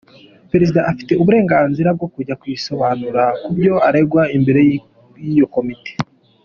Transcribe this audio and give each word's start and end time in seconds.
Perezida 0.51 0.79
afite 0.91 1.13
uburenganzira 1.21 1.89
bwo 1.97 2.07
kujya 2.13 2.37
kwisobanura 2.41 3.23
kubyo 3.43 3.73
aregwa 3.87 4.23
imbere 4.37 4.61
y’iyo 5.23 5.47
komite. 5.55 5.91